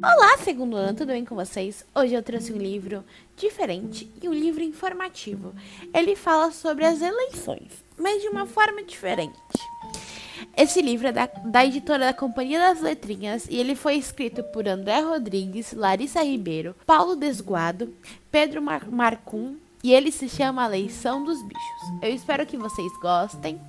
Olá, 0.00 0.38
segundo 0.38 0.76
ano, 0.76 0.96
tudo 0.96 1.08
bem 1.08 1.24
com 1.24 1.34
vocês? 1.34 1.84
Hoje 1.92 2.14
eu 2.14 2.22
trouxe 2.22 2.52
um 2.52 2.56
livro 2.56 3.02
diferente 3.36 4.08
e 4.22 4.28
um 4.28 4.32
livro 4.32 4.62
informativo. 4.62 5.52
Ele 5.92 6.14
fala 6.14 6.52
sobre 6.52 6.84
as 6.84 7.02
eleições, 7.02 7.84
mas 7.98 8.22
de 8.22 8.28
uma 8.28 8.46
forma 8.46 8.80
diferente. 8.84 9.36
Esse 10.56 10.80
livro 10.80 11.08
é 11.08 11.12
da, 11.12 11.26
da 11.26 11.66
editora 11.66 12.06
da 12.06 12.14
Companhia 12.14 12.60
das 12.60 12.80
Letrinhas 12.80 13.48
e 13.50 13.56
ele 13.56 13.74
foi 13.74 13.96
escrito 13.96 14.44
por 14.44 14.68
André 14.68 15.00
Rodrigues, 15.00 15.72
Larissa 15.72 16.22
Ribeiro, 16.22 16.76
Paulo 16.86 17.16
Desguado, 17.16 17.92
Pedro 18.30 18.62
Mar 18.62 18.88
Marcum 18.88 19.56
e 19.82 19.92
ele 19.92 20.12
se 20.12 20.28
chama 20.28 20.62
A 20.62 20.66
Eleição 20.66 21.24
dos 21.24 21.42
Bichos. 21.42 22.02
Eu 22.02 22.14
espero 22.14 22.46
que 22.46 22.56
vocês 22.56 22.92
gostem 23.02 23.60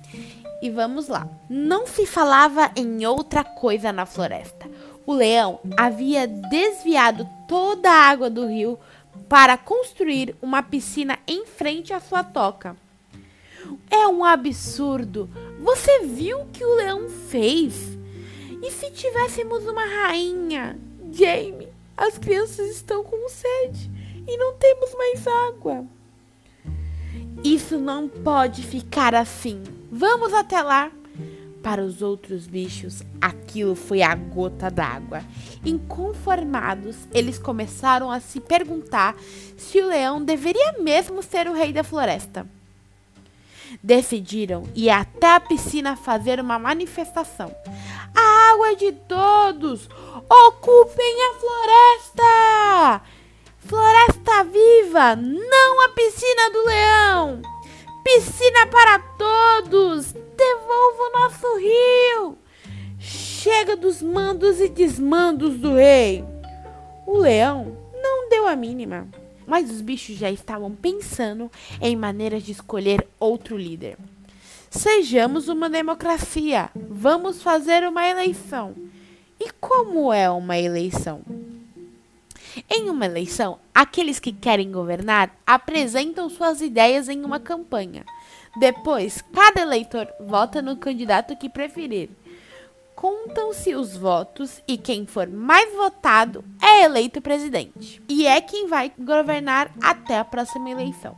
e 0.62 0.70
vamos 0.70 1.08
lá. 1.08 1.28
Não 1.48 1.88
se 1.88 2.06
falava 2.06 2.70
em 2.76 3.04
outra 3.04 3.42
coisa 3.42 3.90
na 3.92 4.06
floresta 4.06 4.70
o 5.10 5.14
leão 5.14 5.58
havia 5.76 6.24
desviado 6.26 7.28
toda 7.48 7.90
a 7.90 8.08
água 8.08 8.30
do 8.30 8.46
rio 8.46 8.78
para 9.28 9.58
construir 9.58 10.36
uma 10.40 10.62
piscina 10.62 11.18
em 11.26 11.44
frente 11.46 11.92
à 11.92 11.98
sua 11.98 12.22
toca. 12.22 12.76
É 13.90 14.06
um 14.06 14.24
absurdo! 14.24 15.28
Você 15.58 16.00
viu 16.00 16.42
o 16.42 16.46
que 16.46 16.64
o 16.64 16.76
leão 16.76 17.08
fez? 17.08 17.98
E 18.62 18.70
se 18.70 18.90
tivéssemos 18.92 19.66
uma 19.66 19.84
rainha? 19.84 20.78
Jamie, 21.12 21.68
as 21.96 22.16
crianças 22.16 22.70
estão 22.70 23.02
com 23.02 23.28
sede 23.28 23.90
e 24.28 24.36
não 24.36 24.54
temos 24.54 24.94
mais 24.94 25.26
água. 25.26 25.84
Isso 27.42 27.78
não 27.78 28.08
pode 28.08 28.62
ficar 28.62 29.14
assim. 29.16 29.62
Vamos 29.90 30.32
até 30.32 30.62
lá. 30.62 30.92
Para 31.62 31.82
os 31.82 32.00
outros 32.00 32.46
bichos, 32.46 33.02
aquilo 33.20 33.74
foi 33.74 34.00
a 34.00 34.14
gota 34.14 34.70
d'água. 34.70 35.22
Inconformados, 35.64 36.96
eles 37.12 37.38
começaram 37.38 38.10
a 38.10 38.18
se 38.18 38.40
perguntar 38.40 39.14
se 39.58 39.78
o 39.78 39.88
leão 39.88 40.24
deveria 40.24 40.76
mesmo 40.80 41.22
ser 41.22 41.46
o 41.46 41.52
rei 41.52 41.70
da 41.70 41.84
floresta. 41.84 42.46
Decidiram 43.82 44.64
ir 44.74 44.88
até 44.88 45.34
a 45.34 45.40
piscina 45.40 45.96
fazer 45.96 46.40
uma 46.40 46.58
manifestação. 46.58 47.54
A 48.16 48.52
água 48.52 48.72
é 48.72 48.74
de 48.74 48.92
todos! 48.92 49.88
Ocupem 50.28 51.14
a 51.22 51.34
floresta! 51.40 53.02
Floresta 53.58 54.44
viva, 54.44 55.14
não 55.14 55.84
a 55.84 55.88
piscina 55.90 56.50
do 56.50 56.64
leão! 56.66 57.42
Piscina 58.02 58.66
para 58.66 58.98
todos! 58.98 59.79
Mandos 64.02 64.60
e 64.60 64.68
desmandos 64.68 65.58
do 65.58 65.74
rei! 65.74 66.24
O 67.06 67.18
leão 67.18 67.76
não 68.02 68.28
deu 68.28 68.46
a 68.46 68.56
mínima, 68.56 69.08
mas 69.46 69.70
os 69.70 69.80
bichos 69.80 70.16
já 70.16 70.30
estavam 70.30 70.70
pensando 70.72 71.50
em 71.80 71.96
maneiras 71.96 72.42
de 72.42 72.52
escolher 72.52 73.06
outro 73.18 73.56
líder. 73.56 73.96
Sejamos 74.70 75.48
uma 75.48 75.68
democracia. 75.68 76.70
Vamos 76.74 77.42
fazer 77.42 77.82
uma 77.88 78.06
eleição. 78.08 78.74
E 79.40 79.50
como 79.60 80.12
é 80.12 80.30
uma 80.30 80.56
eleição? 80.56 81.22
Em 82.68 82.88
uma 82.88 83.06
eleição, 83.06 83.58
aqueles 83.74 84.20
que 84.20 84.32
querem 84.32 84.70
governar 84.70 85.34
apresentam 85.46 86.28
suas 86.28 86.60
ideias 86.60 87.08
em 87.08 87.24
uma 87.24 87.40
campanha. 87.40 88.04
Depois, 88.58 89.22
cada 89.32 89.62
eleitor 89.62 90.08
vota 90.20 90.60
no 90.60 90.76
candidato 90.76 91.36
que 91.36 91.48
preferir. 91.48 92.10
Contam-se 93.00 93.74
os 93.74 93.96
votos 93.96 94.62
e 94.68 94.76
quem 94.76 95.06
for 95.06 95.26
mais 95.26 95.74
votado 95.74 96.44
é 96.60 96.84
eleito 96.84 97.22
presidente. 97.22 98.02
E 98.06 98.26
é 98.26 98.42
quem 98.42 98.66
vai 98.66 98.92
governar 98.98 99.70
até 99.82 100.18
a 100.18 100.24
próxima 100.24 100.68
eleição. 100.68 101.16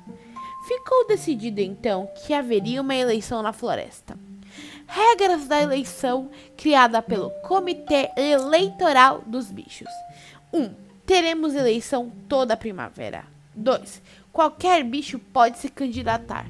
Ficou 0.69 1.09
decidido 1.09 1.61
então 1.61 2.09
que 2.25 2.33
haveria 2.33 2.81
uma 2.81 2.95
eleição 2.95 3.43
na 3.43 3.53
floresta. 3.53 4.17
Regras 4.87 5.49
da 5.49 5.61
eleição 5.61 6.31
criada 6.57 7.03
pelo 7.03 7.31
Comitê 7.43 8.11
Eleitoral 8.17 9.21
dos 9.27 9.51
Bichos. 9.51 9.91
1. 10.53 10.63
Um, 10.63 10.77
teremos 11.05 11.53
eleição 11.53 12.13
toda 12.29 12.55
a 12.55 12.57
primavera. 12.57 13.25
2. 13.57 14.01
Qualquer 14.33 14.85
bicho 14.85 15.19
pode 15.19 15.59
se 15.59 15.69
candidatar. 15.69 16.47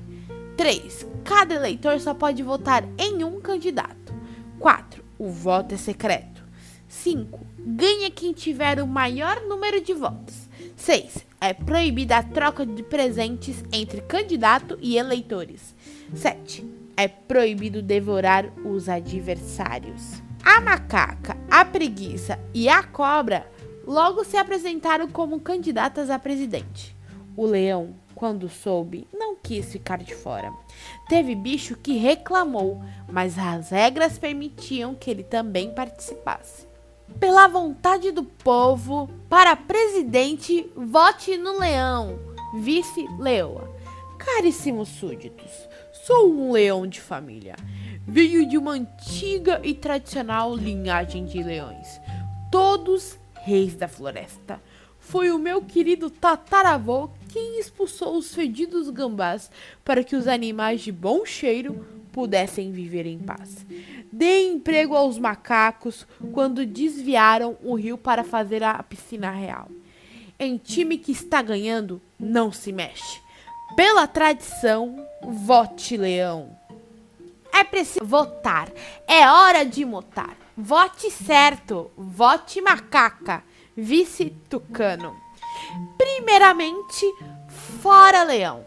3. 0.58 1.06
Cada 1.24 1.54
eleitor 1.54 1.98
só 2.00 2.12
pode 2.12 2.42
votar 2.42 2.84
em 2.98 3.24
um 3.24 3.40
candidato. 3.40 4.12
4. 4.60 5.01
O 5.22 5.28
voto 5.28 5.72
é 5.76 5.78
secreto. 5.78 6.42
5. 6.88 7.46
Ganha 7.56 8.10
quem 8.10 8.32
tiver 8.32 8.82
o 8.82 8.88
maior 8.88 9.40
número 9.42 9.80
de 9.80 9.94
votos. 9.94 10.48
6. 10.74 11.24
É 11.40 11.54
proibida 11.54 12.16
a 12.16 12.24
troca 12.24 12.66
de 12.66 12.82
presentes 12.82 13.62
entre 13.72 14.00
candidato 14.00 14.76
e 14.82 14.96
eleitores. 14.96 15.76
7. 16.12 16.68
É 16.96 17.06
proibido 17.06 17.80
devorar 17.80 18.52
os 18.64 18.88
adversários. 18.88 20.20
A 20.44 20.60
macaca, 20.60 21.36
a 21.48 21.64
preguiça 21.64 22.36
e 22.52 22.68
a 22.68 22.82
cobra 22.82 23.48
logo 23.86 24.24
se 24.24 24.36
apresentaram 24.36 25.08
como 25.08 25.38
candidatas 25.38 26.10
a 26.10 26.18
presidente. 26.18 26.96
O 27.36 27.46
leão, 27.46 27.94
quando 28.14 28.48
soube, 28.48 29.06
não 29.12 29.36
quis 29.36 29.72
ficar 29.72 29.98
de 29.98 30.14
fora. 30.14 30.52
Teve 31.08 31.34
bicho 31.34 31.76
que 31.76 31.96
reclamou, 31.96 32.82
mas 33.08 33.38
as 33.38 33.70
regras 33.70 34.18
permitiam 34.18 34.94
que 34.94 35.10
ele 35.10 35.22
também 35.22 35.72
participasse. 35.72 36.66
Pela 37.18 37.48
vontade 37.48 38.10
do 38.10 38.24
povo, 38.24 39.08
para 39.28 39.54
presidente, 39.56 40.70
vote 40.74 41.36
no 41.36 41.58
leão, 41.58 42.18
vice-leoa. 42.54 43.70
Caríssimos 44.18 44.88
súditos, 44.88 45.50
sou 46.06 46.32
um 46.32 46.52
leão 46.52 46.86
de 46.86 47.00
família. 47.00 47.56
Venho 48.06 48.48
de 48.48 48.58
uma 48.58 48.72
antiga 48.72 49.60
e 49.62 49.74
tradicional 49.74 50.54
linhagem 50.56 51.24
de 51.24 51.42
leões, 51.42 52.00
todos 52.50 53.18
reis 53.42 53.74
da 53.74 53.88
floresta. 53.88 54.60
Foi 54.98 55.30
o 55.30 55.38
meu 55.38 55.62
querido 55.62 56.08
tataravô 56.08 57.10
quem 57.32 57.58
expulsou 57.58 58.16
os 58.16 58.34
fedidos 58.34 58.90
gambás 58.90 59.50
para 59.82 60.04
que 60.04 60.14
os 60.14 60.28
animais 60.28 60.82
de 60.82 60.92
bom 60.92 61.24
cheiro 61.24 61.86
pudessem 62.12 62.70
viver 62.70 63.06
em 63.06 63.18
paz. 63.18 63.64
Dei 64.12 64.50
emprego 64.50 64.94
aos 64.94 65.18
macacos 65.18 66.06
quando 66.32 66.66
desviaram 66.66 67.56
o 67.62 67.74
rio 67.74 67.96
para 67.96 68.22
fazer 68.22 68.62
a 68.62 68.82
piscina 68.82 69.30
real. 69.30 69.68
Em 70.38 70.58
time 70.58 70.98
que 70.98 71.12
está 71.12 71.40
ganhando, 71.40 72.02
não 72.20 72.52
se 72.52 72.70
mexe. 72.70 73.20
Pela 73.74 74.06
tradição, 74.06 75.06
vote 75.22 75.96
leão. 75.96 76.54
É 77.50 77.64
preciso 77.64 78.04
votar. 78.04 78.70
É 79.06 79.26
hora 79.26 79.64
de 79.64 79.84
motar. 79.86 80.36
Vote 80.54 81.10
certo. 81.10 81.90
Vote 81.96 82.60
macaca. 82.60 83.42
Vice 83.74 84.34
tucano. 84.50 85.16
Primeiramente, 85.96 87.06
fora 87.80 88.24
leão. 88.24 88.66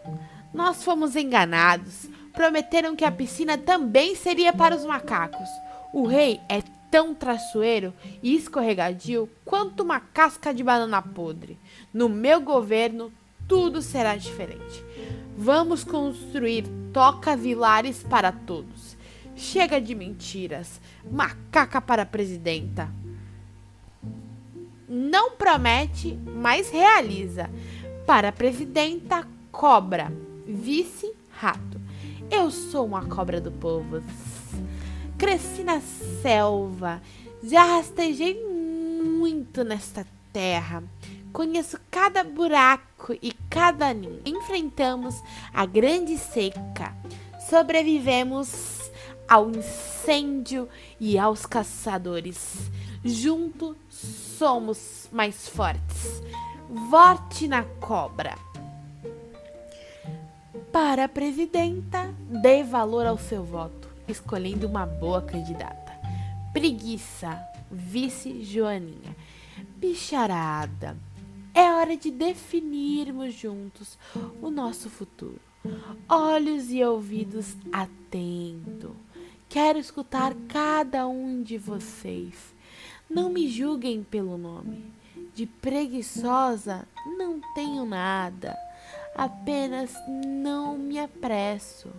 Nós 0.52 0.82
fomos 0.82 1.16
enganados. 1.16 2.08
Prometeram 2.32 2.94
que 2.94 3.04
a 3.04 3.10
piscina 3.10 3.56
também 3.56 4.14
seria 4.14 4.52
para 4.52 4.76
os 4.76 4.84
macacos. 4.84 5.48
O 5.92 6.06
rei 6.06 6.40
é 6.48 6.62
tão 6.90 7.14
traiçoeiro 7.14 7.94
e 8.22 8.34
escorregadio 8.34 9.28
quanto 9.44 9.82
uma 9.82 10.00
casca 10.00 10.52
de 10.52 10.62
banana 10.62 11.00
podre. 11.00 11.58
No 11.92 12.08
meu 12.08 12.40
governo, 12.40 13.12
tudo 13.48 13.80
será 13.80 14.16
diferente. 14.16 14.84
Vamos 15.36 15.84
construir 15.84 16.64
tocas 16.92 17.44
e 17.44 17.54
lares 17.54 18.02
para 18.02 18.32
todos. 18.32 18.96
Chega 19.34 19.80
de 19.80 19.94
mentiras. 19.94 20.80
Macaca 21.10 21.80
para 21.80 22.04
presidenta 22.06 22.90
não 24.88 25.32
promete, 25.32 26.18
mas 26.26 26.70
realiza. 26.70 27.50
Para 28.06 28.32
presidenta, 28.32 29.26
cobra. 29.50 30.12
Vice, 30.46 31.12
rato. 31.30 31.80
Eu 32.30 32.50
sou 32.50 32.86
uma 32.86 33.04
cobra 33.06 33.40
do 33.40 33.50
povo. 33.50 34.02
Cresci 35.18 35.62
na 35.64 35.80
selva. 36.22 37.02
Já 37.42 37.64
rastejei 37.64 38.44
muito 38.44 39.64
nesta 39.64 40.06
terra. 40.32 40.82
Conheço 41.32 41.78
cada 41.90 42.24
buraco 42.24 43.14
e 43.20 43.32
cada 43.50 43.92
ninho. 43.92 44.20
Enfrentamos 44.24 45.22
a 45.52 45.66
grande 45.66 46.16
seca. 46.16 46.94
Sobrevivemos 47.48 48.90
ao 49.28 49.50
incêndio 49.50 50.68
e 51.00 51.18
aos 51.18 51.44
caçadores. 51.44 52.70
Junto 53.04 53.76
somos 54.38 55.08
mais 55.10 55.48
fortes. 55.48 56.22
Vote 56.90 57.48
na 57.48 57.62
cobra. 57.62 58.36
Para 60.72 61.04
a 61.04 61.08
presidenta, 61.08 62.14
dê 62.42 62.62
valor 62.62 63.06
ao 63.06 63.16
seu 63.16 63.42
voto, 63.42 63.88
escolhendo 64.06 64.66
uma 64.66 64.84
boa 64.84 65.22
candidata. 65.22 65.92
Preguiça, 66.52 67.40
vice 67.70 68.42
Joaninha. 68.42 69.16
Bicharada, 69.76 70.96
é 71.54 71.72
hora 71.72 71.96
de 71.96 72.10
definirmos 72.10 73.34
juntos 73.34 73.98
o 74.42 74.50
nosso 74.50 74.90
futuro. 74.90 75.40
Olhos 76.08 76.70
e 76.70 76.84
ouvidos 76.84 77.56
atento. 77.72 78.94
Quero 79.48 79.78
escutar 79.78 80.34
cada 80.48 81.06
um 81.06 81.42
de 81.42 81.56
vocês. 81.56 82.55
Não 83.08 83.30
me 83.30 83.48
julguem 83.48 84.02
pelo 84.02 84.36
nome. 84.36 84.92
De 85.34 85.46
preguiçosa 85.46 86.86
não 87.18 87.40
tenho 87.54 87.84
nada. 87.84 88.56
Apenas 89.14 89.94
não 90.26 90.76
me 90.76 90.98
apresso, 90.98 91.90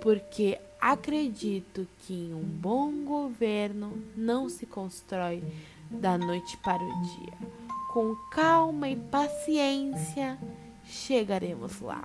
porque 0.00 0.58
acredito 0.80 1.86
que 2.00 2.32
um 2.32 2.42
bom 2.42 3.04
governo 3.04 4.02
não 4.16 4.48
se 4.48 4.66
constrói 4.66 5.42
da 5.90 6.18
noite 6.18 6.56
para 6.58 6.82
o 6.82 7.02
dia 7.02 7.62
com 7.92 8.16
calma 8.30 8.88
e 8.88 8.96
paciência, 8.96 10.38
chegaremos 10.82 11.78
lá. 11.82 12.02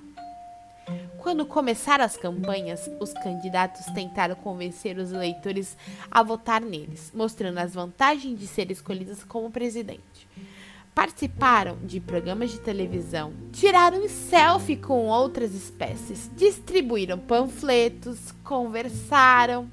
Quando 1.17 1.45
começaram 1.45 2.05
as 2.05 2.15
campanhas, 2.15 2.89
os 2.99 3.11
candidatos 3.13 3.85
tentaram 3.87 4.35
convencer 4.35 4.97
os 4.97 5.11
eleitores 5.11 5.75
a 6.09 6.23
votar 6.23 6.61
neles, 6.61 7.11
mostrando 7.13 7.57
as 7.57 7.73
vantagens 7.73 8.39
de 8.39 8.47
ser 8.47 8.71
escolhidos 8.71 9.23
como 9.23 9.51
presidente. 9.51 10.27
Participaram 10.93 11.77
de 11.83 11.99
programas 11.99 12.51
de 12.51 12.59
televisão, 12.59 13.33
tiraram 13.51 14.07
selfie 14.07 14.77
com 14.77 15.07
outras 15.07 15.53
espécies, 15.53 16.31
distribuíram 16.35 17.19
panfletos, 17.19 18.31
conversaram, 18.43 19.69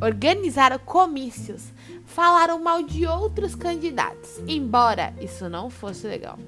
organizaram 0.00 0.78
comícios, 0.78 1.72
falaram 2.06 2.62
mal 2.62 2.82
de 2.82 3.06
outros 3.06 3.54
candidatos, 3.54 4.38
embora 4.46 5.12
isso 5.20 5.48
não 5.48 5.68
fosse 5.68 6.06
legal. 6.06 6.38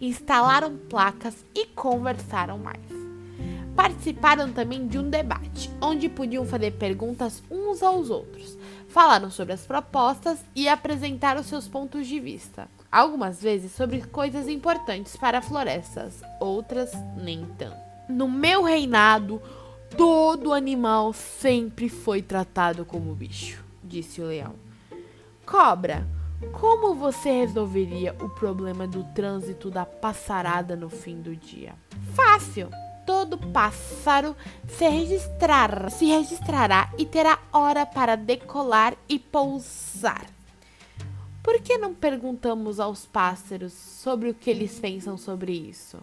Instalaram 0.00 0.76
placas 0.76 1.44
e 1.54 1.66
conversaram 1.66 2.58
mais. 2.58 3.01
Participaram 3.76 4.52
também 4.52 4.86
de 4.86 4.98
um 4.98 5.08
debate, 5.08 5.70
onde 5.80 6.08
podiam 6.08 6.44
fazer 6.44 6.72
perguntas 6.72 7.42
uns 7.50 7.82
aos 7.82 8.10
outros, 8.10 8.58
falaram 8.88 9.30
sobre 9.30 9.54
as 9.54 9.66
propostas 9.66 10.38
e 10.54 10.68
apresentaram 10.68 11.42
seus 11.42 11.66
pontos 11.66 12.06
de 12.06 12.20
vista. 12.20 12.68
Algumas 12.90 13.40
vezes 13.40 13.72
sobre 13.72 14.02
coisas 14.02 14.46
importantes 14.48 15.16
para 15.16 15.40
florestas, 15.40 16.22
outras 16.38 16.92
nem 17.16 17.46
tanto. 17.56 17.76
No 18.08 18.28
meu 18.28 18.62
reinado, 18.62 19.40
todo 19.96 20.52
animal 20.52 21.14
sempre 21.14 21.88
foi 21.88 22.20
tratado 22.20 22.84
como 22.84 23.14
bicho, 23.14 23.64
disse 23.82 24.20
o 24.20 24.26
leão. 24.26 24.54
Cobra, 25.46 26.06
como 26.52 26.94
você 26.94 27.30
resolveria 27.30 28.14
o 28.20 28.28
problema 28.28 28.86
do 28.86 29.02
trânsito 29.14 29.70
da 29.70 29.86
passarada 29.86 30.76
no 30.76 30.90
fim 30.90 31.22
do 31.22 31.34
dia? 31.34 31.72
Fácil! 32.14 32.68
Todo 33.06 33.36
pássaro 33.36 34.36
se, 34.68 34.88
registrar, 34.88 35.90
se 35.90 36.06
registrará 36.06 36.92
e 36.96 37.04
terá 37.04 37.38
hora 37.52 37.84
para 37.84 38.16
decolar 38.16 38.96
e 39.08 39.18
pousar. 39.18 40.26
Por 41.42 41.60
que 41.60 41.76
não 41.76 41.92
perguntamos 41.92 42.78
aos 42.78 43.04
pássaros 43.04 43.72
sobre 43.72 44.30
o 44.30 44.34
que 44.34 44.48
eles 44.48 44.78
pensam 44.78 45.16
sobre 45.16 45.52
isso? 45.52 45.98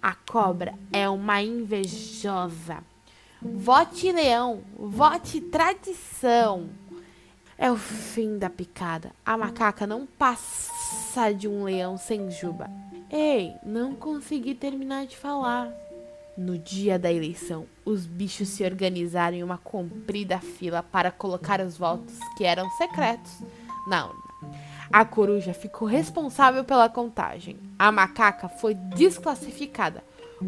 A 0.00 0.14
cobra 0.14 0.74
é 0.92 1.08
uma 1.08 1.42
invejosa. 1.42 2.78
Vote 3.42 4.12
leão, 4.12 4.62
vote 4.78 5.40
tradição. 5.40 6.70
É 7.58 7.70
o 7.70 7.76
fim 7.76 8.38
da 8.38 8.48
picada. 8.48 9.12
A 9.26 9.36
macaca 9.36 9.86
não 9.86 10.06
passa 10.06 11.32
de 11.32 11.48
um 11.48 11.64
leão 11.64 11.98
sem 11.98 12.30
juba. 12.30 12.70
Ei, 13.10 13.54
não 13.64 13.94
consegui 13.94 14.54
terminar 14.54 15.06
de 15.06 15.16
falar. 15.16 15.72
No 16.36 16.56
dia 16.56 16.98
da 16.98 17.12
eleição, 17.12 17.66
os 17.84 18.06
bichos 18.06 18.48
se 18.48 18.64
organizaram 18.64 19.36
em 19.36 19.42
uma 19.42 19.58
comprida 19.58 20.38
fila 20.38 20.82
para 20.82 21.10
colocar 21.10 21.60
os 21.60 21.76
votos 21.76 22.18
que 22.36 22.44
eram 22.44 22.70
secretos 22.70 23.42
na 23.88 24.06
urna. 24.06 24.20
A 24.92 25.04
coruja 25.04 25.52
ficou 25.52 25.86
responsável 25.88 26.64
pela 26.64 26.88
contagem. 26.88 27.58
A 27.78 27.90
macaca 27.90 28.48
foi 28.48 28.74
desclassificada 28.74 30.04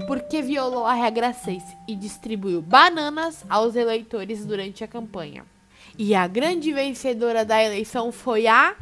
porque 0.07 0.41
violou 0.41 0.87
a 0.87 0.95
regra 0.95 1.33
6 1.33 1.63
e 1.87 1.95
distribuiu 1.95 2.63
bananas 2.63 3.45
aos 3.49 3.77
eleitores 3.77 4.47
durante 4.47 4.83
a 4.83 4.89
campanha. 4.89 5.45
E 5.99 6.15
a 6.15 6.27
grande 6.27 6.73
vencedora 6.73 7.45
da 7.45 7.63
eleição 7.63 8.11
foi 8.11 8.47
a 8.47 8.75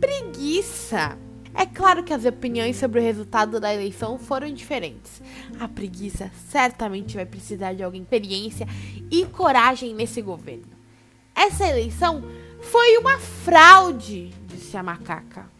preguiça. 0.00 1.18
É 1.58 1.66
claro 1.66 2.04
que 2.04 2.12
as 2.12 2.24
opiniões 2.24 2.76
sobre 2.76 3.00
o 3.00 3.02
resultado 3.02 3.58
da 3.58 3.74
eleição 3.74 4.16
foram 4.16 4.54
diferentes. 4.54 5.20
A 5.58 5.66
preguiça 5.66 6.30
certamente 6.48 7.16
vai 7.16 7.26
precisar 7.26 7.72
de 7.72 7.82
alguma 7.82 8.00
experiência 8.00 8.64
e 9.10 9.26
coragem 9.26 9.92
nesse 9.92 10.22
governo. 10.22 10.70
Essa 11.34 11.66
eleição 11.66 12.22
foi 12.60 12.96
uma 12.98 13.18
fraude, 13.18 14.32
disse 14.46 14.76
a 14.76 14.84
macaca. 14.84 15.50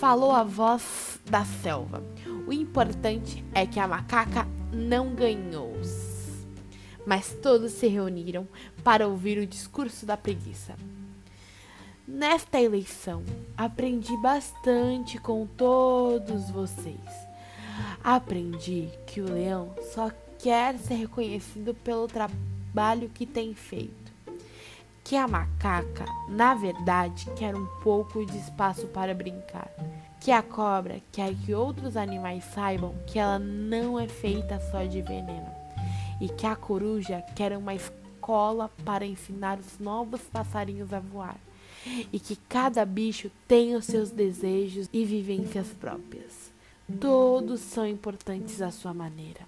Falou 0.00 0.32
a 0.32 0.42
voz 0.42 1.20
da 1.26 1.44
selva. 1.44 2.02
O 2.46 2.52
importante 2.52 3.44
é 3.52 3.66
que 3.66 3.78
a 3.78 3.86
macaca 3.86 4.48
não 4.72 5.14
ganhou 5.14 5.76
mas 7.06 7.32
todos 7.40 7.70
se 7.70 7.86
reuniram 7.86 8.48
para 8.82 9.06
ouvir 9.06 9.38
o 9.38 9.46
discurso 9.46 10.04
da 10.04 10.16
preguiça. 10.16 10.74
Nesta 12.08 12.60
eleição, 12.60 13.24
aprendi 13.56 14.16
bastante 14.18 15.18
com 15.18 15.44
todos 15.44 16.48
vocês. 16.50 17.00
Aprendi 18.02 18.88
que 19.08 19.20
o 19.20 19.24
leão 19.24 19.74
só 19.92 20.12
quer 20.38 20.78
ser 20.78 20.94
reconhecido 20.94 21.74
pelo 21.74 22.06
trabalho 22.06 23.08
que 23.08 23.26
tem 23.26 23.54
feito. 23.54 24.12
Que 25.02 25.16
a 25.16 25.26
macaca, 25.26 26.04
na 26.28 26.54
verdade, 26.54 27.26
quer 27.36 27.56
um 27.56 27.66
pouco 27.82 28.24
de 28.24 28.38
espaço 28.38 28.86
para 28.86 29.12
brincar. 29.12 29.68
Que 30.20 30.30
a 30.30 30.44
cobra 30.44 31.00
quer 31.10 31.34
que 31.34 31.54
outros 31.54 31.96
animais 31.96 32.44
saibam 32.44 32.94
que 33.08 33.18
ela 33.18 33.40
não 33.40 33.98
é 33.98 34.06
feita 34.06 34.60
só 34.70 34.84
de 34.84 35.02
veneno 35.02 35.50
e 36.20 36.28
que 36.28 36.46
a 36.46 36.54
coruja 36.54 37.20
quer 37.34 37.56
uma 37.56 37.74
escola 37.74 38.70
para 38.84 39.04
ensinar 39.04 39.58
os 39.58 39.80
novos 39.80 40.20
passarinhos 40.22 40.92
a 40.92 41.00
voar, 41.00 41.36
e 42.12 42.18
que 42.18 42.36
cada 42.48 42.84
bicho 42.84 43.30
tem 43.46 43.74
os 43.74 43.84
seus 43.84 44.10
desejos 44.10 44.88
e 44.92 45.04
vivências 45.04 45.68
próprias. 45.68 46.52
Todos 47.00 47.60
são 47.60 47.86
importantes 47.86 48.62
à 48.62 48.70
sua 48.70 48.94
maneira. 48.94 49.40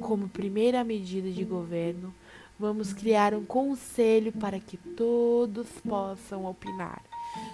Como 0.00 0.28
primeira 0.28 0.84
medida 0.84 1.30
de 1.30 1.44
governo, 1.44 2.14
vamos 2.58 2.92
criar 2.92 3.34
um 3.34 3.44
conselho 3.44 4.32
para 4.32 4.60
que 4.60 4.76
todos 4.76 5.68
possam 5.86 6.46
opinar 6.46 7.02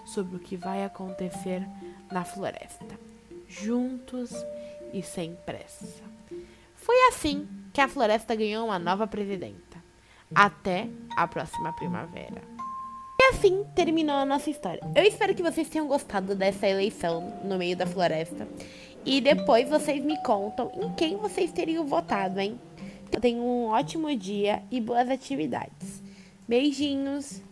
sobre 0.05 0.37
o 0.37 0.41
que 0.41 0.57
vai 0.57 0.85
acontecer 0.85 1.67
na 2.11 2.25
floresta, 2.25 2.99
juntos 3.49 4.33
e 4.93 5.03
sem 5.03 5.35
pressa. 5.47 6.03
Foi 6.75 6.97
assim 7.09 7.47
que 7.73 7.81
a 7.81 7.89
floresta 7.89 8.35
ganhou 8.35 8.67
uma 8.67 8.79
nova 8.79 9.07
presidenta. 9.07 9.79
Até 10.35 10.89
a 11.17 11.27
próxima 11.27 11.73
primavera. 11.73 12.58
Assim 13.29 13.63
terminou 13.75 14.17
a 14.17 14.25
nossa 14.25 14.49
história. 14.49 14.81
Eu 14.97 15.05
espero 15.05 15.35
que 15.35 15.43
vocês 15.43 15.69
tenham 15.69 15.87
gostado 15.87 16.35
dessa 16.35 16.67
eleição 16.67 17.41
no 17.45 17.59
meio 17.59 17.77
da 17.77 17.87
floresta. 17.87 18.49
E 19.05 19.21
depois 19.21 19.69
vocês 19.69 20.03
me 20.03 20.17
contam 20.23 20.73
em 20.75 20.91
quem 20.95 21.17
vocês 21.17 21.53
teriam 21.53 21.87
votado, 21.87 22.41
hein? 22.41 22.59
Tenham 23.21 23.45
um 23.45 23.67
ótimo 23.67 24.15
dia 24.17 24.63
e 24.71 24.81
boas 24.81 25.11
atividades. 25.11 26.03
Beijinhos! 26.49 27.43